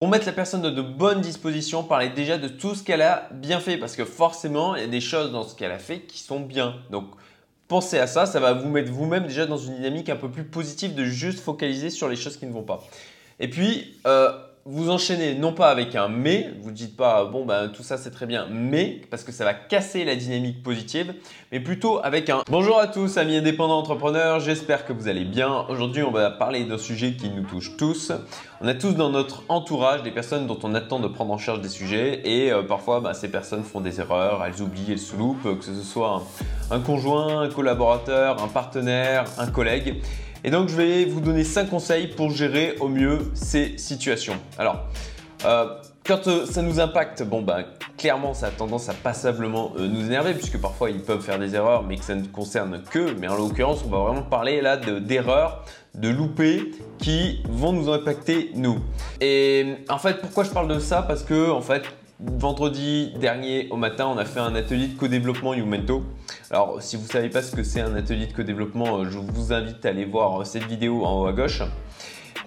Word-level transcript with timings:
Pour 0.00 0.08
mettre 0.08 0.24
la 0.24 0.32
personne 0.32 0.62
dans 0.62 0.70
de 0.70 0.80
bonnes 0.80 1.20
dispositions, 1.20 1.84
parlez 1.84 2.08
déjà 2.08 2.38
de 2.38 2.48
tout 2.48 2.74
ce 2.74 2.82
qu'elle 2.82 3.02
a 3.02 3.28
bien 3.32 3.60
fait 3.60 3.76
parce 3.76 3.96
que 3.96 4.06
forcément, 4.06 4.74
il 4.74 4.80
y 4.80 4.84
a 4.84 4.88
des 4.88 5.02
choses 5.02 5.30
dans 5.30 5.42
ce 5.42 5.54
qu'elle 5.54 5.72
a 5.72 5.78
fait 5.78 6.00
qui 6.00 6.20
sont 6.20 6.40
bien. 6.40 6.76
Donc, 6.90 7.04
pensez 7.68 7.98
à 7.98 8.06
ça, 8.06 8.24
ça 8.24 8.40
va 8.40 8.54
vous 8.54 8.70
mettre 8.70 8.90
vous-même 8.90 9.26
déjà 9.26 9.44
dans 9.44 9.58
une 9.58 9.76
dynamique 9.76 10.08
un 10.08 10.16
peu 10.16 10.30
plus 10.30 10.44
positive 10.44 10.94
de 10.94 11.04
juste 11.04 11.40
focaliser 11.40 11.90
sur 11.90 12.08
les 12.08 12.16
choses 12.16 12.38
qui 12.38 12.46
ne 12.46 12.52
vont 12.52 12.62
pas. 12.62 12.82
Et 13.40 13.48
puis, 13.48 13.94
euh, 14.06 14.32
vous 14.66 14.90
enchaînez 14.90 15.34
non 15.34 15.52
pas 15.52 15.70
avec 15.70 15.94
un 15.94 16.08
mais, 16.08 16.50
vous 16.60 16.70
ne 16.70 16.74
dites 16.74 16.96
pas 16.96 17.24
bon 17.24 17.46
ben 17.46 17.68
tout 17.68 17.82
ça 17.82 17.96
c'est 17.96 18.10
très 18.10 18.26
bien, 18.26 18.46
mais 18.50 19.00
parce 19.10 19.24
que 19.24 19.32
ça 19.32 19.44
va 19.44 19.54
casser 19.54 20.04
la 20.04 20.16
dynamique 20.16 20.62
positive, 20.62 21.14
mais 21.50 21.60
plutôt 21.60 21.98
avec 22.04 22.28
un 22.28 22.42
bonjour 22.50 22.78
à 22.78 22.86
tous 22.86 23.16
amis 23.16 23.36
indépendants 23.36 23.78
entrepreneurs, 23.78 24.38
j'espère 24.40 24.84
que 24.84 24.92
vous 24.92 25.08
allez 25.08 25.24
bien. 25.24 25.64
Aujourd'hui 25.70 26.02
on 26.02 26.10
va 26.10 26.30
parler 26.30 26.64
d'un 26.64 26.78
sujet 26.78 27.14
qui 27.14 27.30
nous 27.30 27.44
touche 27.44 27.76
tous. 27.78 28.12
On 28.60 28.68
a 28.68 28.74
tous 28.74 28.92
dans 28.92 29.08
notre 29.08 29.44
entourage 29.48 30.02
des 30.02 30.10
personnes 30.10 30.46
dont 30.46 30.58
on 30.62 30.74
attend 30.74 31.00
de 31.00 31.08
prendre 31.08 31.32
en 31.32 31.38
charge 31.38 31.62
des 31.62 31.70
sujets 31.70 32.20
et 32.24 32.52
euh, 32.52 32.62
parfois 32.62 33.00
bah, 33.00 33.14
ces 33.14 33.30
personnes 33.30 33.64
font 33.64 33.80
des 33.80 33.98
erreurs, 34.00 34.44
elles 34.44 34.60
oublient, 34.60 34.92
elles 34.92 34.98
se 34.98 35.16
loupent, 35.16 35.58
que 35.58 35.64
ce 35.64 35.74
soit 35.82 36.22
un 36.70 36.80
conjoint, 36.80 37.40
un 37.40 37.48
collaborateur, 37.48 38.42
un 38.42 38.48
partenaire, 38.48 39.24
un 39.38 39.46
collègue. 39.46 40.02
Et 40.42 40.50
donc 40.50 40.68
je 40.68 40.76
vais 40.76 41.04
vous 41.04 41.20
donner 41.20 41.44
5 41.44 41.68
conseils 41.68 42.06
pour 42.08 42.30
gérer 42.30 42.76
au 42.80 42.88
mieux 42.88 43.18
ces 43.34 43.76
situations. 43.76 44.36
Alors, 44.58 44.86
euh, 45.44 45.66
quand 46.04 46.26
euh, 46.28 46.46
ça 46.46 46.62
nous 46.62 46.80
impacte, 46.80 47.22
bon 47.22 47.42
ben 47.42 47.64
clairement 47.98 48.32
ça 48.32 48.46
a 48.46 48.50
tendance 48.50 48.88
à 48.88 48.94
passablement 48.94 49.72
euh, 49.76 49.86
nous 49.86 50.06
énerver 50.06 50.32
puisque 50.32 50.58
parfois 50.58 50.90
ils 50.90 51.02
peuvent 51.02 51.20
faire 51.20 51.38
des 51.38 51.54
erreurs 51.54 51.82
mais 51.82 51.96
que 51.96 52.04
ça 52.04 52.14
ne 52.14 52.24
concerne 52.26 52.82
que. 52.90 53.12
Mais 53.18 53.28
en 53.28 53.36
l'occurrence 53.36 53.82
on 53.84 53.90
va 53.90 53.98
vraiment 53.98 54.22
parler 54.22 54.62
là 54.62 54.78
d'erreurs, 54.78 55.64
de, 55.94 56.08
de 56.08 56.14
loupés 56.14 56.70
qui 56.98 57.42
vont 57.48 57.72
nous 57.72 57.90
impacter 57.90 58.50
nous. 58.54 58.78
Et 59.20 59.76
en 59.90 59.98
fait 59.98 60.20
pourquoi 60.22 60.44
je 60.44 60.50
parle 60.50 60.68
de 60.68 60.78
ça? 60.78 61.02
Parce 61.02 61.22
que 61.22 61.50
en 61.50 61.60
fait 61.60 61.82
Vendredi 62.22 63.14
dernier 63.18 63.66
au 63.70 63.76
matin, 63.76 64.06
on 64.06 64.18
a 64.18 64.26
fait 64.26 64.40
un 64.40 64.54
atelier 64.54 64.88
de 64.88 64.98
co-développement 64.98 65.54
Youmento. 65.54 66.04
Alors, 66.50 66.82
si 66.82 66.96
vous 66.96 67.04
ne 67.04 67.08
savez 67.08 67.30
pas 67.30 67.40
ce 67.40 67.56
que 67.56 67.62
c'est 67.62 67.80
un 67.80 67.94
atelier 67.94 68.26
de 68.26 68.34
co-développement, 68.34 68.98
euh, 68.98 69.04
je 69.10 69.16
vous 69.16 69.54
invite 69.54 69.86
à 69.86 69.88
aller 69.88 70.04
voir 70.04 70.42
euh, 70.42 70.44
cette 70.44 70.64
vidéo 70.64 71.02
en 71.06 71.22
haut 71.22 71.26
à 71.26 71.32
gauche. 71.32 71.62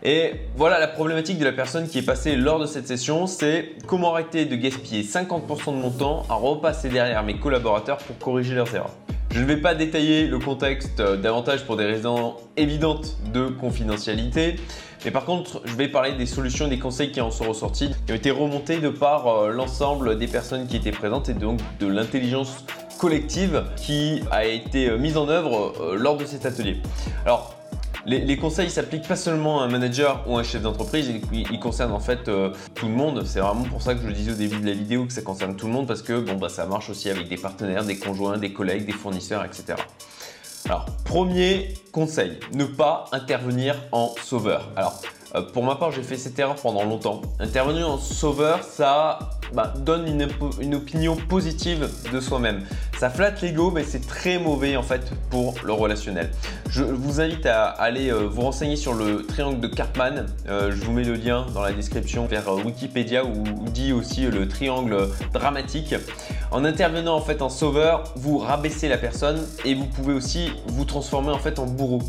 Et 0.04 0.34
voilà 0.56 0.80
la 0.80 0.88
problématique 0.88 1.40
de 1.40 1.46
la 1.46 1.54
personne 1.54 1.88
qui 1.88 1.98
est 1.98 2.06
passée 2.06 2.36
lors 2.36 2.60
de 2.60 2.68
cette 2.68 2.88
session, 2.88 3.26
c'est 3.26 3.72
comment 3.88 4.14
arrêter 4.14 4.46
de 4.46 4.56
gaspiller 4.56 5.02
50% 5.02 5.72
de 5.72 5.82
mon 5.82 5.90
temps 5.90 6.24
à 6.30 6.36
repasser 6.36 6.90
derrière 6.90 7.24
mes 7.24 7.40
collaborateurs 7.40 7.98
pour 7.98 8.20
corriger 8.20 8.54
leurs 8.54 8.76
erreurs. 8.76 8.94
Je 9.34 9.40
ne 9.40 9.46
vais 9.46 9.58
pas 9.58 9.74
détailler 9.74 10.28
le 10.28 10.38
contexte 10.38 11.00
euh, 11.00 11.18
davantage 11.18 11.66
pour 11.66 11.76
des 11.76 11.86
raisons 11.86 12.36
évidentes 12.56 13.18
de 13.34 13.48
confidentialité, 13.48 14.58
mais 15.04 15.10
par 15.10 15.26
contre, 15.26 15.64
je 15.66 15.74
vais 15.76 15.88
parler 15.88 16.14
des 16.14 16.28
solutions 16.28 16.68
et 16.68 16.70
des 16.70 16.78
conseils 16.78 17.12
qui 17.12 17.20
en 17.20 17.32
sont 17.32 17.46
ressortis, 17.46 17.90
qui 18.06 18.12
ont 18.12 18.16
été 18.16 18.30
remontés 18.30 18.78
de 18.78 18.90
par 18.90 19.28
euh, 19.28 19.50
l'ensemble 19.50 20.20
des 20.20 20.28
personnes 20.28 20.68
qui 20.68 20.76
étaient 20.76 20.92
présentes 20.92 21.30
et 21.30 21.34
donc 21.34 21.60
de 21.80 21.88
l'intelligence 21.88 22.64
collective 23.00 23.64
qui 23.76 24.22
a 24.30 24.46
été 24.46 24.88
euh, 24.88 24.98
mise 25.00 25.18
en 25.18 25.28
œuvre 25.28 25.96
lors 25.96 26.16
de 26.16 26.26
cet 26.26 26.46
atelier. 26.46 26.78
Alors, 27.26 27.56
les, 28.06 28.38
conseils 28.38 28.70
s'appliquent 28.70 29.08
pas 29.08 29.16
seulement 29.16 29.62
à 29.62 29.66
un 29.66 29.70
manager 29.70 30.24
ou 30.28 30.38
à 30.38 30.42
un 30.42 30.44
chef 30.44 30.62
d'entreprise, 30.62 31.12
ils, 31.32 31.60
concernent 31.60 31.94
en 31.94 32.00
fait 32.00 32.28
euh, 32.28 32.52
tout 32.76 32.88
le 32.88 32.94
monde. 32.94 33.24
C'est 33.26 33.40
vraiment 33.40 33.64
pour 33.64 33.82
ça 33.82 33.96
que 33.96 34.02
je 34.02 34.08
le 34.08 34.14
disais 34.14 34.32
au 34.32 34.36
début 34.36 34.60
de 34.60 34.66
la 34.66 34.74
vidéo 34.74 35.06
que 35.06 35.14
ça 35.14 35.22
concerne 35.22 35.56
tout 35.56 35.68
le 35.68 35.74
monde 35.74 35.88
parce 35.88 36.02
que 36.02 36.20
bon, 36.20 36.36
bah, 36.36 36.50
ça 36.50 36.66
marche 36.66 36.90
aussi 36.90 37.10
avec 37.10 37.30
des 37.30 37.38
partenaires, 37.38 37.86
des 37.86 37.98
conjoints, 37.98 38.38
des 38.38 38.52
collègues, 38.52 38.86
des 38.86 38.92
fournisseurs, 38.92 39.46
etc. 39.46 39.76
Alors, 40.66 40.86
premier 41.04 41.74
conseil, 41.92 42.40
ne 42.54 42.66
pas 42.66 43.06
intervenir 43.12 43.76
en 43.92 44.14
sauveur. 44.24 44.72
Alors, 44.76 45.02
pour 45.42 45.64
ma 45.64 45.76
part, 45.76 45.92
j'ai 45.92 46.04
fait 46.04 46.18
cette 46.18 46.38
erreur 46.38 46.56
pendant 46.56 46.84
longtemps. 46.84 47.22
Intervenir 47.40 47.90
en 47.90 47.98
sauveur, 47.98 48.64
ça 48.64 49.18
bah, 49.54 49.74
donne 49.78 50.08
une, 50.08 50.76
opinion 50.76 51.16
positive 51.16 51.90
de 52.12 52.20
soi-même. 52.20 52.62
Ça 53.00 53.10
flatte 53.10 53.42
l'ego, 53.42 53.72
mais 53.72 53.84
c'est 53.84 54.06
très 54.06 54.38
mauvais 54.38 54.76
en 54.78 54.84
fait 54.84 55.12
pour 55.32 55.56
le 55.64 55.74
relationnel. 55.74 56.30
Je 56.70 56.84
vous 56.84 57.20
invite 57.20 57.46
à 57.48 57.66
aller 57.66 58.12
euh, 58.12 58.28
vous 58.28 58.42
renseigner 58.42 58.76
sur 58.76 58.94
le 58.94 59.26
triangle 59.26 59.60
de 59.60 59.68
Cartman. 59.68 60.28
Euh, 60.48 60.72
je 60.72 60.84
vous 60.84 60.92
mets 60.92 61.04
le 61.04 61.16
lien 61.16 61.46
dans 61.54 61.62
la 61.62 61.72
description 61.72 62.26
vers 62.26 62.54
Wikipédia 62.54 63.26
où 63.26 63.44
dit 63.70 63.92
aussi 63.92 64.26
le 64.28 64.48
triangle 64.48 65.10
dramatique. 65.34 65.96
En 66.52 66.64
intervenant 66.64 67.16
en 67.16 67.22
fait 67.22 67.42
en 67.42 67.50
sauveur, 67.50 68.04
vous 68.16 68.38
rabaissez 68.38 68.88
la 68.88 68.98
personne 68.98 69.42
et 69.66 69.74
vous 69.74 69.86
pouvez 69.86 70.14
aussi 70.14 70.52
vous 70.68 70.86
transformer 70.86 71.32
en 71.32 71.40
fait 71.40 71.58
en 71.58 71.66
bourreau 71.66 72.02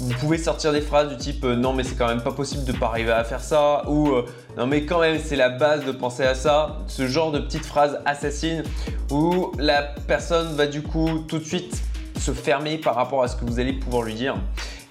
vous 0.00 0.14
pouvez 0.14 0.38
sortir 0.38 0.72
des 0.72 0.80
phrases 0.80 1.08
du 1.08 1.16
type 1.16 1.44
euh, 1.44 1.56
non 1.56 1.72
mais 1.72 1.84
c'est 1.84 1.94
quand 1.94 2.08
même 2.08 2.22
pas 2.22 2.32
possible 2.32 2.64
de 2.64 2.72
pas 2.72 2.86
arriver 2.86 3.12
à 3.12 3.24
faire 3.24 3.40
ça 3.40 3.88
ou 3.88 4.08
euh, 4.08 4.26
non 4.56 4.66
mais 4.66 4.84
quand 4.84 5.00
même 5.00 5.18
c'est 5.22 5.36
la 5.36 5.48
base 5.48 5.84
de 5.84 5.92
penser 5.92 6.24
à 6.24 6.34
ça, 6.34 6.78
ce 6.88 7.06
genre 7.06 7.32
de 7.32 7.38
petites 7.38 7.66
phrases 7.66 8.00
assassines 8.04 8.64
où 9.10 9.52
la 9.58 9.82
personne 9.82 10.54
va 10.54 10.66
du 10.66 10.82
coup 10.82 11.24
tout 11.28 11.38
de 11.38 11.44
suite 11.44 11.82
se 12.18 12.32
fermer 12.32 12.78
par 12.78 12.94
rapport 12.94 13.22
à 13.22 13.28
ce 13.28 13.36
que 13.36 13.44
vous 13.44 13.60
allez 13.60 13.72
pouvoir 13.72 14.02
lui 14.02 14.14
dire 14.14 14.36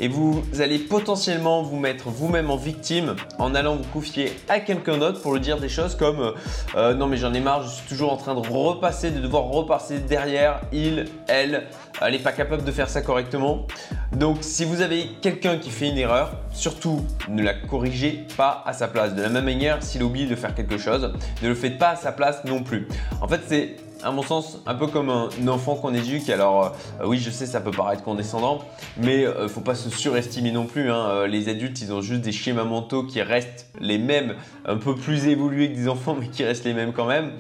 et 0.04 0.10
vous 0.10 0.44
allez 0.60 0.80
potentiellement 0.80 1.64
vous 1.64 1.78
mettre 1.78 2.10
vous-même 2.10 2.52
en 2.52 2.58
victime 2.58 3.16
en 3.40 3.56
allant 3.56 3.78
vous 3.78 3.90
confier 3.94 4.34
à 4.50 4.60
quelqu'un 4.60 4.98
d'autre 4.98 5.22
pour 5.22 5.34
lui 5.34 5.40
dire 5.40 5.62
des 5.62 5.70
choses 5.70 5.96
comme 5.96 6.34
euh, 6.76 6.94
non 6.94 7.08
mais 7.08 7.16
j'en 7.16 7.34
ai 7.34 7.40
marre, 7.40 7.64
je 7.64 7.70
suis 7.70 7.88
toujours 7.88 8.12
en 8.12 8.18
train 8.18 8.36
de 8.36 8.46
repasser, 8.46 9.12
de 9.12 9.22
devoir 9.22 9.44
repasser 9.46 10.00
derrière, 10.00 10.60
il, 10.74 11.06
elle, 11.30 11.68
elle 12.02 12.12
n'est 12.12 12.20
pas 12.20 12.34
capable 12.34 12.66
de 12.66 12.72
faire 12.74 12.90
ça 12.90 13.02
correctement. 13.02 13.66
Donc 14.12 14.40
si 14.42 14.66
vous 14.66 14.82
avez 14.82 15.08
quelqu'un 15.22 15.58
qui 15.58 15.70
fait 15.70 15.88
une 15.88 15.98
erreur, 15.98 16.34
surtout 16.52 17.06
ne 17.30 17.42
la 17.42 17.54
corrigez 17.54 18.28
pas 18.36 18.62
à 18.66 18.74
sa 18.74 18.90
place. 18.90 19.16
De 19.16 19.22
la 19.22 19.30
même 19.30 19.46
manière, 19.46 19.82
s'il 19.82 20.04
oublie 20.04 20.28
de 20.28 20.36
faire 20.36 20.54
quelque 20.54 20.78
chose, 20.78 21.14
ne 21.42 21.48
le 21.48 21.56
faites 21.56 21.78
pas 21.78 21.92
à 21.92 21.96
sa 21.96 22.12
place 22.12 22.44
non 22.44 22.62
plus. 22.62 22.90
En 23.22 23.30
fait, 23.30 23.40
c'est 23.48 23.78
à 24.04 24.12
mon 24.12 24.22
sens, 24.22 24.60
un 24.66 24.76
peu 24.76 24.88
comme 24.88 25.10
un 25.10 25.48
enfant 25.48 25.76
qu'on 25.76 25.94
éduque. 25.94 26.30
Alors, 26.30 26.76
euh, 27.02 27.06
oui, 27.06 27.18
je 27.20 27.30
sais, 27.30 27.46
ça 27.46 27.62
peut 27.62 27.72
paraître 27.72 28.04
condescendant, 28.04 28.60
mais 28.98 29.26
euh, 29.26 29.48
faut 29.48 29.62
pas 29.62 29.76
se 29.76 29.90
surestimer 29.90 30.52
non 30.52 30.66
plus. 30.66 30.92
Hein. 30.92 31.08
Euh, 31.10 31.28
les 31.28 31.50
adultes, 31.50 31.82
ils 31.82 31.94
ont 31.94 32.02
juste 32.02 32.22
des 32.22 32.32
schémas 32.32 32.66
mentaux 32.66 33.04
qui 33.04 33.22
restent 33.22 33.68
les 33.80 33.98
mêmes, 33.98 34.36
un 34.66 34.78
peu 34.78 34.96
plus 34.96 35.28
évolués 35.28 35.72
que 35.72 35.76
des 35.76 35.88
enfants, 35.88 36.16
mais 36.20 36.28
qui 36.28 36.44
restent 36.44 36.66
les 36.66 36.74
mêmes 36.74 36.94
quand 36.94 37.06
même. 37.06 37.32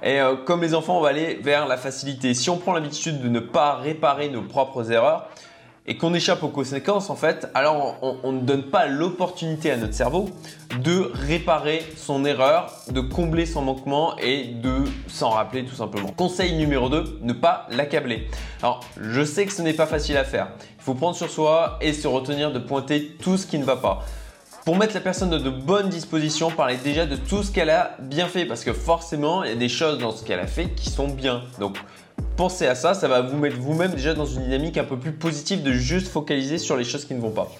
Et 0.00 0.20
comme 0.44 0.62
les 0.62 0.76
enfants, 0.76 0.96
on 0.96 1.00
va 1.00 1.08
aller 1.08 1.40
vers 1.42 1.66
la 1.66 1.76
facilité. 1.76 2.32
Si 2.32 2.50
on 2.50 2.56
prend 2.56 2.72
l'habitude 2.72 3.20
de 3.20 3.28
ne 3.28 3.40
pas 3.40 3.74
réparer 3.74 4.28
nos 4.28 4.42
propres 4.42 4.92
erreurs, 4.92 5.28
et 5.88 5.96
qu'on 5.96 6.12
échappe 6.12 6.42
aux 6.42 6.48
conséquences, 6.48 7.08
en 7.08 7.16
fait, 7.16 7.48
alors 7.54 7.96
on, 8.02 8.32
ne 8.32 8.40
donne 8.40 8.64
pas 8.64 8.86
l'opportunité 8.86 9.70
à 9.70 9.76
notre 9.78 9.94
cerveau 9.94 10.28
de 10.82 11.10
réparer 11.14 11.82
son 11.96 12.26
erreur, 12.26 12.70
de 12.90 13.00
combler 13.00 13.46
son 13.46 13.62
manquement 13.62 14.14
et 14.18 14.44
de 14.44 14.84
s'en 15.08 15.30
rappeler 15.30 15.64
tout 15.64 15.74
simplement. 15.74 16.08
Conseil 16.08 16.54
numéro 16.56 16.90
2, 16.90 17.20
ne 17.22 17.32
pas 17.32 17.66
l'accabler. 17.70 18.28
Alors, 18.62 18.80
je 19.00 19.24
sais 19.24 19.46
que 19.46 19.52
ce 19.52 19.62
n'est 19.62 19.72
pas 19.72 19.86
facile 19.86 20.18
à 20.18 20.24
faire. 20.24 20.48
Il 20.78 20.84
faut 20.84 20.94
prendre 20.94 21.16
sur 21.16 21.30
soi 21.30 21.78
et 21.80 21.94
se 21.94 22.06
retenir 22.06 22.52
de 22.52 22.58
pointer 22.58 23.16
tout 23.22 23.38
ce 23.38 23.46
qui 23.46 23.58
ne 23.58 23.64
va 23.64 23.76
pas. 23.76 24.04
Pour 24.66 24.76
mettre 24.76 24.92
la 24.92 25.00
personne 25.00 25.30
de 25.30 25.50
bonnes 25.50 25.88
dispositions, 25.88 26.50
parlez 26.50 26.76
déjà 26.76 27.06
de 27.06 27.16
tout 27.16 27.42
ce 27.42 27.50
qu'elle 27.50 27.70
a 27.70 27.96
bien 27.98 28.26
fait 28.26 28.44
parce 28.44 28.62
que 28.62 28.74
forcément, 28.74 29.42
il 29.42 29.48
y 29.48 29.52
a 29.52 29.56
des 29.56 29.70
choses 29.70 29.96
dans 29.96 30.12
ce 30.12 30.22
qu'elle 30.22 30.40
a 30.40 30.46
fait 30.46 30.68
qui 30.68 30.90
sont 30.90 31.08
bien. 31.08 31.44
Donc, 31.58 31.78
pensez 32.36 32.66
à 32.66 32.74
ça, 32.74 32.94
ça 32.94 33.08
va 33.08 33.20
vous 33.20 33.36
mettre 33.36 33.56
vous-même 33.56 33.90
déjà 33.92 34.14
dans 34.14 34.24
une 34.24 34.44
dynamique 34.44 34.78
un 34.78 34.84
peu 34.84 34.96
plus 34.96 35.12
positive 35.12 35.62
de 35.62 35.72
juste 35.72 36.08
focaliser 36.08 36.58
sur 36.58 36.76
les 36.76 36.84
choses 36.84 37.04
qui 37.04 37.14
ne 37.14 37.20
vont 37.20 37.30
pas. 37.30 37.50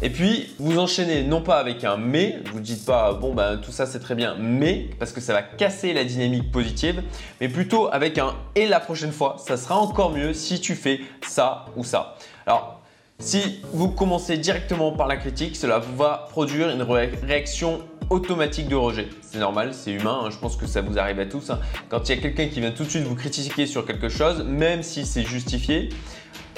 Et 0.00 0.10
puis, 0.10 0.54
vous 0.58 0.78
enchaînez 0.78 1.22
non 1.22 1.42
pas 1.42 1.58
avec 1.58 1.84
un 1.84 1.96
mais, 1.96 2.38
vous 2.50 2.58
ne 2.58 2.64
dites 2.64 2.84
pas 2.84 3.12
bon 3.12 3.34
ben 3.34 3.58
tout 3.58 3.72
ça 3.72 3.86
c'est 3.86 4.00
très 4.00 4.14
bien, 4.14 4.34
mais 4.38 4.88
parce 4.98 5.12
que 5.12 5.20
ça 5.20 5.32
va 5.32 5.42
casser 5.42 5.92
la 5.92 6.04
dynamique 6.04 6.50
positive, 6.50 7.02
mais 7.40 7.48
plutôt 7.48 7.88
avec 7.92 8.18
un 8.18 8.34
et 8.54 8.66
la 8.66 8.80
prochaine 8.80 9.12
fois, 9.12 9.36
ça 9.38 9.56
sera 9.56 9.78
encore 9.78 10.10
mieux 10.10 10.32
si 10.32 10.60
tu 10.60 10.74
fais 10.74 11.00
ça 11.26 11.66
ou 11.76 11.84
ça. 11.84 12.16
Alors, 12.46 12.80
si 13.18 13.60
vous 13.72 13.88
commencez 13.88 14.36
directement 14.36 14.92
par 14.92 15.06
la 15.06 15.16
critique, 15.16 15.56
cela 15.56 15.78
va 15.78 16.26
produire 16.30 16.70
une 16.70 16.82
réaction 16.82 17.82
automatique 18.12 18.68
de 18.68 18.76
rejet. 18.76 19.08
C'est 19.22 19.38
normal, 19.38 19.72
c'est 19.72 19.92
humain, 19.92 20.22
hein. 20.24 20.30
je 20.30 20.36
pense 20.36 20.56
que 20.56 20.66
ça 20.66 20.82
vous 20.82 20.98
arrive 20.98 21.18
à 21.18 21.26
tous. 21.26 21.50
Hein. 21.50 21.58
Quand 21.88 22.08
il 22.08 22.14
y 22.14 22.18
a 22.18 22.22
quelqu'un 22.22 22.46
qui 22.46 22.60
vient 22.60 22.70
tout 22.70 22.84
de 22.84 22.90
suite 22.90 23.04
vous 23.04 23.14
critiquer 23.14 23.66
sur 23.66 23.84
quelque 23.86 24.08
chose, 24.08 24.44
même 24.44 24.82
si 24.82 25.06
c'est 25.06 25.22
justifié, 25.24 25.88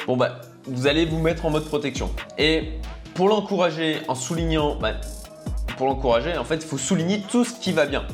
bah, 0.09 0.41
vous 0.67 0.87
allez 0.87 1.07
vous 1.07 1.19
mettre 1.19 1.47
en 1.47 1.51
mode 1.51 1.65
protection. 1.65 2.11
Et 2.39 2.73
pour 3.15 3.29
l'encourager 3.29 3.99
en 4.09 4.15
soulignant, 4.15 4.77
bah, 4.77 4.95
pour 5.77 5.87
l'encourager, 5.87 6.37
en 6.37 6.45
fait, 6.45 6.57
il 6.57 6.67
faut 6.67 6.79
souligner 6.79 7.23
tout 7.31 7.45
ce 7.45 7.59
qui 7.59 7.73
va 7.73 7.87
bien. 7.87 8.05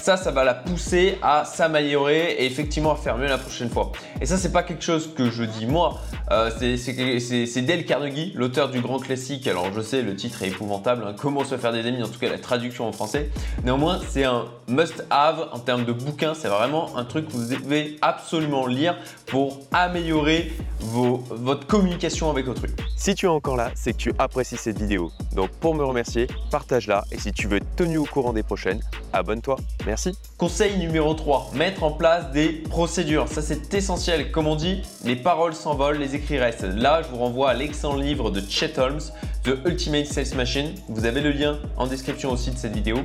Ça, 0.00 0.16
ça 0.16 0.30
va 0.30 0.44
la 0.44 0.54
pousser 0.54 1.18
à 1.22 1.44
s'améliorer 1.44 2.36
et 2.38 2.46
effectivement 2.46 2.92
à 2.92 2.96
faire 2.96 3.18
mieux 3.18 3.26
la 3.26 3.38
prochaine 3.38 3.68
fois. 3.68 3.92
Et 4.20 4.26
ça, 4.26 4.36
c'est 4.36 4.52
pas 4.52 4.62
quelque 4.62 4.82
chose 4.82 5.10
que 5.14 5.30
je 5.30 5.44
dis 5.44 5.66
moi, 5.66 6.00
euh, 6.30 6.50
c'est 6.58 7.62
Dale 7.62 7.84
Carnegie, 7.84 8.32
l'auteur 8.34 8.70
du 8.70 8.80
grand 8.80 8.98
classique. 8.98 9.46
Alors 9.46 9.72
je 9.74 9.80
sais, 9.80 10.02
le 10.02 10.14
titre 10.16 10.42
est 10.42 10.48
épouvantable, 10.48 11.04
hein. 11.06 11.14
Comment 11.16 11.44
se 11.44 11.56
faire 11.56 11.72
des 11.72 11.86
amis, 11.86 12.02
en 12.02 12.08
tout 12.08 12.18
cas 12.18 12.28
la 12.28 12.38
traduction 12.38 12.86
en 12.86 12.92
français. 12.92 13.30
Néanmoins, 13.64 14.00
c'est 14.08 14.24
un 14.24 14.46
must-have 14.68 15.48
en 15.52 15.58
termes 15.58 15.84
de 15.84 15.92
bouquin. 15.92 16.34
C'est 16.34 16.48
vraiment 16.48 16.96
un 16.96 17.04
truc 17.04 17.26
que 17.26 17.32
vous 17.32 17.54
devez 17.54 17.98
absolument 18.00 18.66
lire 18.66 18.96
pour 19.26 19.60
améliorer 19.72 20.52
votre 20.80 21.66
communication 21.66 22.30
avec 22.30 22.48
autrui. 22.48 22.70
Si 22.96 23.14
tu 23.14 23.26
es 23.26 23.28
encore 23.28 23.56
là, 23.56 23.70
c'est 23.74 23.92
que 23.92 23.98
tu 23.98 24.12
apprécies 24.18 24.56
cette 24.56 24.78
vidéo. 24.78 25.10
Donc 25.34 25.50
pour 25.50 25.74
me 25.74 25.84
remercier, 25.84 26.28
partage-la 26.50 27.04
et 27.12 27.18
si 27.18 27.32
tu 27.32 27.46
veux 27.46 27.56
être 27.58 27.76
tenu 27.76 27.98
au 27.98 28.04
courant 28.04 28.32
des 28.32 28.42
prochaines, 28.42 28.80
abonne-toi. 29.12 29.56
Merci. 29.86 30.12
Conseil 30.36 30.76
numéro 30.78 31.14
3, 31.14 31.50
mettre 31.54 31.84
en 31.84 31.92
place 31.92 32.30
des 32.32 32.48
procédures. 32.48 33.28
Ça 33.28 33.42
c'est 33.42 33.72
essentiel. 33.74 34.30
Comme 34.30 34.46
on 34.46 34.56
dit, 34.56 34.82
les 35.04 35.16
paroles 35.16 35.54
s'envolent, 35.54 35.98
les 35.98 36.14
écrits 36.14 36.38
restent. 36.38 36.62
Là, 36.62 37.02
je 37.02 37.08
vous 37.08 37.18
renvoie 37.18 37.50
à 37.50 37.54
l'excellent 37.54 37.96
livre 37.96 38.30
de 38.30 38.40
Chet 38.40 38.78
Holmes, 38.78 39.00
The 39.44 39.66
Ultimate 39.66 40.06
Sales 40.06 40.34
Machine. 40.36 40.74
Vous 40.88 41.04
avez 41.04 41.20
le 41.20 41.30
lien 41.30 41.58
en 41.76 41.86
description 41.86 42.30
aussi 42.30 42.50
de 42.50 42.56
cette 42.56 42.74
vidéo. 42.74 42.98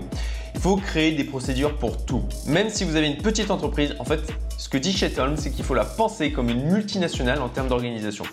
Il 0.55 0.61
faut 0.61 0.77
créer 0.77 1.11
des 1.13 1.23
procédures 1.23 1.75
pour 1.77 2.05
tout. 2.05 2.23
Même 2.45 2.69
si 2.69 2.83
vous 2.83 2.95
avez 2.95 3.07
une 3.07 3.17
petite 3.17 3.51
entreprise, 3.51 3.95
en 3.99 4.05
fait, 4.05 4.21
ce 4.57 4.69
que 4.69 4.77
dit 4.77 4.93
Chet 4.93 5.19
Holmes, 5.19 5.37
c'est 5.37 5.51
qu'il 5.51 5.65
faut 5.65 5.73
la 5.73 5.85
penser 5.85 6.31
comme 6.31 6.49
une 6.49 6.71
multinationale 6.71 7.41
en 7.41 7.49
termes 7.49 7.67
d'organisation. 7.67 8.25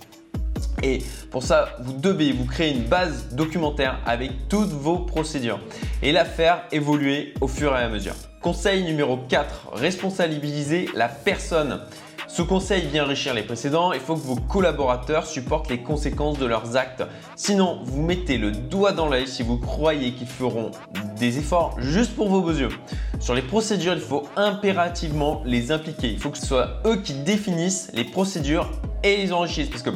Et 0.82 1.02
pour 1.30 1.42
ça, 1.42 1.76
vous 1.80 1.92
devez 1.92 2.32
vous 2.32 2.46
créer 2.46 2.72
une 2.72 2.84
base 2.84 3.28
documentaire 3.32 3.98
avec 4.06 4.48
toutes 4.48 4.70
vos 4.70 4.98
procédures 4.98 5.60
et 6.02 6.12
la 6.12 6.24
faire 6.24 6.62
évoluer 6.72 7.34
au 7.40 7.48
fur 7.48 7.76
et 7.76 7.80
à 7.80 7.88
mesure. 7.88 8.14
Conseil 8.40 8.82
numéro 8.84 9.18
4, 9.28 9.72
responsabiliser 9.74 10.88
la 10.94 11.08
personne. 11.08 11.80
Ce 12.26 12.42
conseil 12.42 12.86
vient 12.86 13.04
enrichir 13.04 13.34
les 13.34 13.42
précédents, 13.42 13.92
il 13.92 14.00
faut 14.00 14.14
que 14.14 14.20
vos 14.20 14.36
collaborateurs 14.36 15.26
supportent 15.26 15.68
les 15.68 15.82
conséquences 15.82 16.38
de 16.38 16.46
leurs 16.46 16.76
actes. 16.76 17.02
Sinon, 17.34 17.80
vous 17.82 18.00
mettez 18.00 18.38
le 18.38 18.52
doigt 18.52 18.92
dans 18.92 19.08
l'œil 19.08 19.26
si 19.26 19.42
vous 19.42 19.58
croyez 19.58 20.12
qu'ils 20.12 20.28
feront 20.28 20.70
des 21.18 21.38
efforts 21.38 21.74
juste 21.80 22.14
pour 22.14 22.28
vos 22.28 22.40
beaux 22.40 22.52
yeux. 22.52 22.70
Sur 23.18 23.34
les 23.34 23.42
procédures, 23.42 23.94
il 23.94 24.00
faut 24.00 24.22
impérativement 24.36 25.42
les 25.44 25.72
impliquer. 25.72 26.08
Il 26.08 26.20
faut 26.20 26.30
que 26.30 26.38
ce 26.38 26.46
soit 26.46 26.80
eux 26.86 26.96
qui 26.96 27.14
définissent 27.14 27.90
les 27.94 28.04
procédures 28.04 28.70
et 29.02 29.16
les 29.16 29.32
enrichissent. 29.32 29.68
Parce 29.68 29.82
que, 29.82 29.90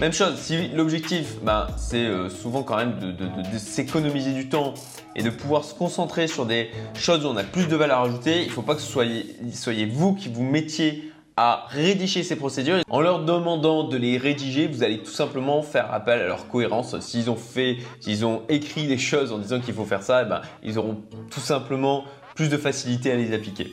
même 0.00 0.12
chose, 0.12 0.36
si 0.36 0.68
l'objectif, 0.68 1.36
ben, 1.42 1.66
c'est 1.76 2.04
euh, 2.04 2.28
souvent 2.28 2.62
quand 2.62 2.76
même 2.76 2.98
de, 2.98 3.58
s'économiser 3.58 4.32
du 4.32 4.48
temps 4.48 4.74
et 5.14 5.22
de 5.22 5.30
pouvoir 5.30 5.64
se 5.64 5.74
concentrer 5.74 6.26
sur 6.26 6.46
des 6.46 6.70
choses 6.94 7.24
où 7.24 7.28
on 7.28 7.36
a 7.36 7.44
plus 7.44 7.68
de 7.68 7.76
valeur 7.76 8.00
ajoutée, 8.00 8.42
il 8.42 8.48
ne 8.48 8.52
faut 8.52 8.62
pas 8.62 8.74
que 8.74 8.80
ce 8.80 8.90
soyez, 8.90 9.36
soyez 9.52 9.86
vous 9.86 10.14
qui 10.14 10.28
vous 10.28 10.42
mettiez 10.42 11.10
à 11.38 11.66
rédiger 11.68 12.22
ces 12.22 12.36
procédures. 12.36 12.80
En 12.88 13.00
leur 13.00 13.24
demandant 13.24 13.84
de 13.84 13.96
les 13.96 14.16
rédiger, 14.16 14.66
vous 14.66 14.82
allez 14.82 15.02
tout 15.02 15.10
simplement 15.10 15.62
faire 15.62 15.92
appel 15.92 16.20
à 16.20 16.26
leur 16.26 16.48
cohérence. 16.48 16.98
S'ils 17.00 17.30
ont 17.30 17.36
fait, 17.36 17.76
s'ils 18.00 18.24
ont 18.24 18.42
écrit 18.48 18.86
des 18.86 18.98
choses 18.98 19.32
en 19.32 19.38
disant 19.38 19.60
qu'il 19.60 19.74
faut 19.74 19.84
faire 19.84 20.02
ça, 20.02 20.22
eh 20.22 20.28
ben, 20.28 20.40
ils 20.62 20.78
auront 20.78 20.98
tout 21.30 21.40
simplement 21.40 22.04
plus 22.34 22.48
de 22.48 22.56
facilité 22.56 23.12
à 23.12 23.16
les 23.16 23.34
appliquer. 23.34 23.72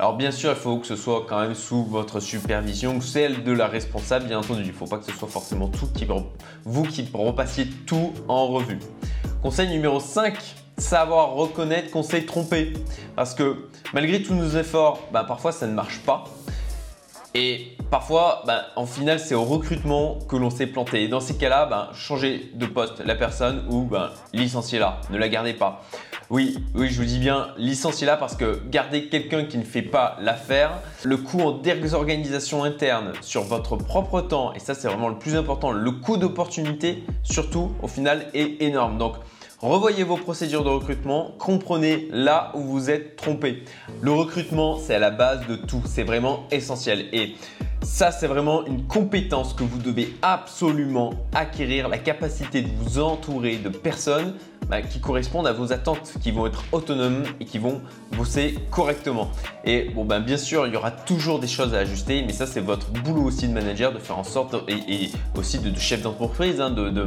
Alors 0.00 0.16
bien 0.16 0.30
sûr, 0.30 0.48
il 0.48 0.56
faut 0.56 0.78
que 0.78 0.86
ce 0.86 0.96
soit 0.96 1.26
quand 1.28 1.38
même 1.40 1.54
sous 1.54 1.84
votre 1.84 2.20
supervision, 2.20 3.02
celle 3.02 3.44
de 3.44 3.52
la 3.52 3.66
responsable, 3.66 4.28
bien 4.28 4.38
entendu. 4.38 4.62
Il 4.62 4.68
ne 4.68 4.72
faut 4.72 4.86
pas 4.86 4.96
que 4.96 5.04
ce 5.04 5.12
soit 5.12 5.28
forcément 5.28 5.70
vous 6.64 6.84
qui 6.84 7.06
repassiez 7.12 7.66
tout 7.86 8.14
en 8.26 8.46
revue. 8.46 8.78
Conseil 9.42 9.68
numéro 9.68 10.00
5, 10.00 10.38
savoir 10.78 11.32
reconnaître 11.32 11.90
qu'on 11.90 12.02
s'est 12.02 12.24
trompé. 12.24 12.72
Parce 13.14 13.34
que 13.34 13.68
malgré 13.92 14.22
tous 14.22 14.32
nos 14.32 14.48
efforts, 14.48 15.00
bah, 15.12 15.22
parfois 15.24 15.52
ça 15.52 15.66
ne 15.66 15.74
marche 15.74 15.98
pas. 15.98 16.24
Et 17.34 17.76
parfois, 17.90 18.42
ben, 18.46 18.62
en 18.76 18.86
final, 18.86 19.20
c'est 19.20 19.34
au 19.34 19.44
recrutement 19.44 20.18
que 20.30 20.36
l'on 20.36 20.48
s'est 20.48 20.66
planté. 20.66 21.04
Et 21.04 21.08
dans 21.08 21.20
ces 21.20 21.36
cas-là, 21.36 21.66
ben, 21.66 21.90
changez 21.92 22.50
de 22.54 22.64
poste 22.64 23.02
la 23.04 23.16
personne 23.16 23.66
ou 23.68 23.86
licenciez-la, 24.32 25.02
ne 25.10 25.18
la 25.18 25.28
gardez 25.28 25.52
pas. 25.52 25.82
Oui, 26.30 26.56
oui, 26.76 26.88
je 26.88 27.00
vous 27.00 27.06
dis 27.06 27.18
bien, 27.18 27.48
licenciez-la 27.56 28.16
parce 28.16 28.36
que 28.36 28.62
garder 28.70 29.08
quelqu'un 29.08 29.44
qui 29.44 29.58
ne 29.58 29.64
fait 29.64 29.82
pas 29.82 30.16
l'affaire, 30.20 30.78
le 31.02 31.16
coût 31.16 31.40
en 31.40 31.58
désorganisation 31.58 32.62
interne 32.62 33.14
sur 33.20 33.42
votre 33.42 33.74
propre 33.74 34.20
temps, 34.20 34.54
et 34.54 34.60
ça 34.60 34.74
c'est 34.74 34.86
vraiment 34.86 35.08
le 35.08 35.18
plus 35.18 35.34
important, 35.34 35.72
le 35.72 35.90
coût 35.90 36.18
d'opportunité 36.18 37.02
surtout 37.24 37.72
au 37.82 37.88
final 37.88 38.26
est 38.32 38.62
énorme. 38.62 38.96
Donc, 38.96 39.14
Revoyez 39.62 40.04
vos 40.04 40.16
procédures 40.16 40.64
de 40.64 40.70
recrutement, 40.70 41.34
comprenez 41.38 42.08
là 42.12 42.50
où 42.54 42.60
vous 42.60 42.88
êtes 42.88 43.16
trompé. 43.16 43.62
Le 44.00 44.10
recrutement, 44.10 44.78
c'est 44.78 44.94
à 44.94 44.98
la 44.98 45.10
base 45.10 45.46
de 45.48 45.56
tout, 45.56 45.82
c'est 45.84 46.02
vraiment 46.02 46.46
essentiel. 46.50 47.04
Et 47.12 47.34
ça, 47.82 48.12
c'est 48.12 48.26
vraiment 48.26 48.64
une 48.66 48.86
compétence 48.86 49.54
que 49.54 49.64
vous 49.64 49.78
devez 49.78 50.14
absolument 50.22 51.14
acquérir, 51.34 51.88
la 51.88 51.98
capacité 51.98 52.62
de 52.62 52.68
vous 52.76 52.98
entourer 52.98 53.56
de 53.56 53.68
personnes 53.68 54.34
bah, 54.68 54.82
qui 54.82 55.00
correspondent 55.00 55.46
à 55.46 55.52
vos 55.52 55.72
attentes, 55.72 56.14
qui 56.22 56.30
vont 56.30 56.46
être 56.46 56.62
autonomes 56.72 57.24
et 57.40 57.44
qui 57.44 57.58
vont 57.58 57.80
bosser 58.16 58.54
correctement. 58.70 59.30
Et 59.64 59.90
bon, 59.94 60.04
ben, 60.04 60.20
bien 60.20 60.36
sûr, 60.36 60.66
il 60.66 60.72
y 60.72 60.76
aura 60.76 60.92
toujours 60.92 61.40
des 61.40 61.48
choses 61.48 61.74
à 61.74 61.78
ajuster, 61.78 62.22
mais 62.24 62.32
ça, 62.32 62.46
c'est 62.46 62.60
votre 62.60 62.90
boulot 62.90 63.22
aussi 63.22 63.48
de 63.48 63.52
manager 63.52 63.92
de 63.92 63.98
faire 63.98 64.18
en 64.18 64.24
sorte, 64.24 64.54
et, 64.68 65.10
aussi 65.36 65.58
de, 65.58 65.76
chef 65.76 66.02
d'entreprise, 66.02 66.60
hein, 66.60 66.70
de, 66.70 66.90
de, 66.90 67.06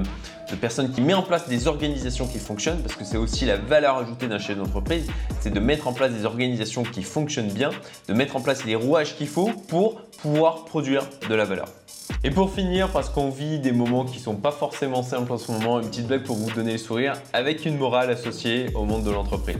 de 0.51 0.55
personnes 0.55 0.91
qui 0.91 1.01
met 1.01 1.13
en 1.13 1.23
place 1.23 1.47
des 1.47 1.67
organisations 1.67 2.27
qui 2.27 2.39
fonctionnent, 2.39 2.81
parce 2.81 2.95
que 2.95 3.05
c'est 3.05 3.17
aussi 3.17 3.45
la 3.45 3.57
valeur 3.57 3.97
ajoutée 3.97 4.27
d'un 4.27 4.39
chef 4.39 4.57
d'entreprise, 4.57 5.07
c'est 5.39 5.53
de 5.53 5.59
mettre 5.59 5.87
en 5.87 5.93
place 5.93 6.11
des 6.11 6.25
organisations 6.25 6.83
qui 6.83 7.03
fonctionnent 7.03 7.51
bien, 7.51 7.69
de 8.09 8.13
mettre 8.13 8.35
en 8.35 8.41
place 8.41 8.65
les 8.65 8.75
rouages 8.75 9.15
qu'il 9.15 9.27
faut 9.27 9.51
pour 9.69 10.01
produire 10.65 11.03
de 11.29 11.35
la 11.35 11.45
valeur. 11.45 11.67
Et 12.23 12.31
pour 12.31 12.51
finir, 12.51 12.89
parce 12.89 13.09
qu'on 13.09 13.29
vit 13.29 13.59
des 13.59 13.71
moments 13.71 14.05
qui 14.05 14.19
sont 14.19 14.35
pas 14.35 14.51
forcément 14.51 15.03
simples 15.03 15.33
en 15.33 15.37
ce 15.37 15.51
moment, 15.51 15.79
une 15.79 15.87
petite 15.87 16.07
blague 16.07 16.23
pour 16.23 16.37
vous 16.37 16.51
donner 16.51 16.73
le 16.73 16.77
sourire, 16.77 17.13
avec 17.33 17.65
une 17.65 17.77
morale 17.77 18.09
associée 18.09 18.67
au 18.75 18.85
monde 18.85 19.03
de 19.03 19.11
l'entreprise. 19.11 19.57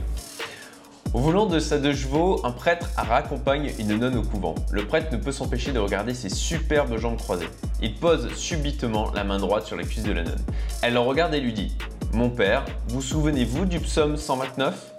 Au 1.14 1.20
volant 1.20 1.46
de 1.46 1.60
sa 1.60 1.78
deux 1.78 1.94
chevaux, 1.94 2.40
un 2.44 2.50
prêtre 2.50 2.88
raccompagne 2.96 3.72
une 3.78 3.96
nonne 3.98 4.16
au 4.16 4.22
couvent. 4.22 4.56
Le 4.72 4.84
prêtre 4.84 5.12
ne 5.12 5.16
peut 5.16 5.30
s'empêcher 5.30 5.70
de 5.70 5.78
regarder 5.78 6.12
ses 6.12 6.28
superbes 6.28 6.98
jambes 6.98 7.18
croisées. 7.18 7.48
Il 7.80 7.94
pose 7.94 8.34
subitement 8.34 9.12
la 9.14 9.22
main 9.22 9.38
droite 9.38 9.64
sur 9.64 9.76
les 9.76 9.84
cuisses 9.84 10.02
de 10.02 10.12
la 10.12 10.24
nonne. 10.24 10.44
Elle 10.82 10.94
le 10.94 10.98
regarde 10.98 11.32
et 11.32 11.40
lui 11.40 11.52
dit 11.52 11.70
Mon 12.12 12.30
père, 12.30 12.64
vous 12.88 13.00
souvenez-vous 13.00 13.64
du 13.64 13.78
psaume 13.78 14.16
129 14.16 14.92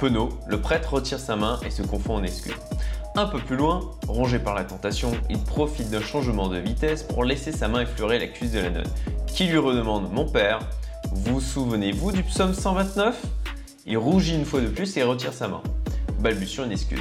Penaud, 0.00 0.30
le 0.48 0.60
prêtre 0.60 0.94
retire 0.94 1.20
sa 1.20 1.36
main 1.36 1.60
et 1.64 1.70
se 1.70 1.82
confond 1.82 2.14
en 2.14 2.24
excuses. 2.24 2.54
Un 3.16 3.26
peu 3.26 3.38
plus 3.38 3.56
loin, 3.56 3.90
rongé 4.06 4.38
par 4.38 4.54
la 4.54 4.62
tentation, 4.62 5.12
il 5.28 5.38
profite 5.38 5.90
d'un 5.90 6.00
changement 6.00 6.48
de 6.48 6.58
vitesse 6.58 7.02
pour 7.02 7.24
laisser 7.24 7.50
sa 7.50 7.66
main 7.66 7.80
effleurer 7.80 8.20
la 8.20 8.28
cuisse 8.28 8.52
de 8.52 8.60
la 8.60 8.70
nonne, 8.70 8.90
qui 9.26 9.46
lui 9.46 9.58
redemande 9.58 10.12
Mon 10.12 10.28
père, 10.28 10.60
vous 11.12 11.40
souvenez-vous 11.40 12.12
du 12.12 12.22
psaume 12.22 12.54
129 12.54 13.20
Il 13.86 13.98
rougit 13.98 14.36
une 14.36 14.44
fois 14.44 14.60
de 14.60 14.68
plus 14.68 14.96
et 14.96 15.02
retire 15.02 15.32
sa 15.32 15.48
main, 15.48 15.60
balbutiant 16.20 16.64
une 16.64 16.72
excuse. 16.72 17.00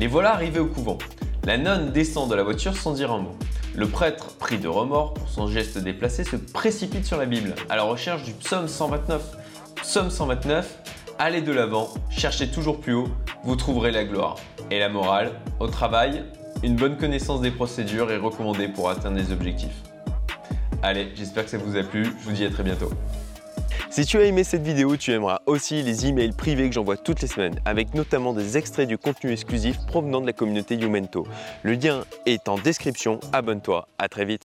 Les 0.00 0.08
voilà 0.08 0.34
arrivés 0.34 0.58
au 0.58 0.66
couvent. 0.66 0.98
La 1.44 1.56
nonne 1.56 1.92
descend 1.92 2.28
de 2.28 2.34
la 2.34 2.42
voiture 2.42 2.76
sans 2.76 2.92
dire 2.92 3.12
un 3.12 3.18
mot. 3.18 3.36
Le 3.76 3.86
prêtre, 3.86 4.34
pris 4.38 4.58
de 4.58 4.66
remords 4.66 5.14
pour 5.14 5.28
son 5.28 5.46
geste 5.46 5.78
déplacé, 5.78 6.24
se 6.24 6.34
précipite 6.34 7.06
sur 7.06 7.16
la 7.16 7.26
Bible 7.26 7.54
à 7.70 7.76
la 7.76 7.84
recherche 7.84 8.24
du 8.24 8.32
psaume 8.32 8.66
129. 8.66 9.22
Psaume 9.82 10.10
129, 10.10 10.82
allez 11.20 11.42
de 11.42 11.52
l'avant, 11.52 11.88
cherchez 12.10 12.48
toujours 12.48 12.80
plus 12.80 12.94
haut, 12.94 13.08
vous 13.44 13.56
trouverez 13.56 13.90
la 13.90 14.04
gloire. 14.04 14.36
Et 14.70 14.78
la 14.78 14.88
morale, 14.88 15.32
au 15.60 15.68
travail, 15.68 16.24
une 16.62 16.76
bonne 16.76 16.96
connaissance 16.96 17.40
des 17.40 17.50
procédures 17.50 18.10
est 18.10 18.16
recommandée 18.16 18.68
pour 18.68 18.90
atteindre 18.90 19.16
les 19.16 19.32
objectifs. 19.32 19.82
Allez, 20.82 21.08
j'espère 21.14 21.44
que 21.44 21.50
ça 21.50 21.58
vous 21.58 21.76
a 21.76 21.82
plu, 21.82 22.04
je 22.04 22.24
vous 22.24 22.32
dis 22.32 22.44
à 22.44 22.50
très 22.50 22.62
bientôt. 22.62 22.90
Si 23.90 24.04
tu 24.04 24.18
as 24.18 24.24
aimé 24.24 24.44
cette 24.44 24.62
vidéo, 24.62 24.96
tu 24.96 25.12
aimeras 25.12 25.40
aussi 25.46 25.82
les 25.82 26.06
emails 26.06 26.32
privés 26.32 26.68
que 26.68 26.74
j'envoie 26.74 26.96
toutes 26.96 27.22
les 27.22 27.26
semaines, 27.26 27.58
avec 27.64 27.94
notamment 27.94 28.32
des 28.32 28.58
extraits 28.58 28.86
du 28.86 28.98
contenu 28.98 29.32
exclusif 29.32 29.78
provenant 29.86 30.20
de 30.20 30.26
la 30.26 30.32
communauté 30.32 30.76
Youmento. 30.76 31.26
Le 31.62 31.72
lien 31.72 32.04
est 32.26 32.48
en 32.48 32.58
description, 32.58 33.18
abonne-toi, 33.32 33.88
à 33.98 34.08
très 34.08 34.24
vite 34.24 34.46